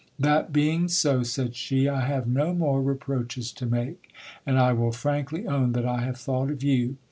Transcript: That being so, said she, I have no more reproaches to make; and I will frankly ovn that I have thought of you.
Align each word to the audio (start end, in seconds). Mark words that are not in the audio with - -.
That 0.17 0.51
being 0.51 0.87
so, 0.87 1.21
said 1.21 1.55
she, 1.55 1.87
I 1.87 2.01
have 2.01 2.25
no 2.27 2.55
more 2.55 2.81
reproaches 2.81 3.51
to 3.51 3.67
make; 3.67 4.09
and 4.47 4.57
I 4.57 4.73
will 4.73 4.91
frankly 4.91 5.43
ovn 5.43 5.73
that 5.73 5.85
I 5.85 6.01
have 6.01 6.17
thought 6.17 6.49
of 6.49 6.63
you. 6.63 6.97